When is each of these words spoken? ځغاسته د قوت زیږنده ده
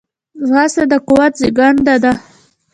ځغاسته 0.47 0.83
د 0.91 0.93
قوت 1.07 1.33
زیږنده 1.41 1.95
ده 2.03 2.11